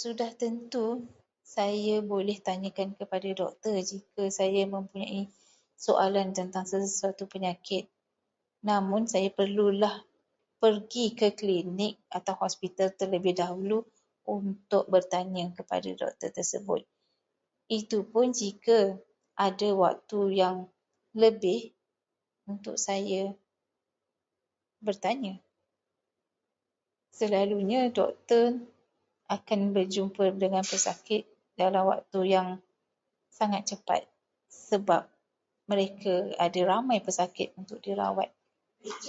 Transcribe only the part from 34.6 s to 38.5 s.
sebab mereka ada ramai pesakit untuk dirawat.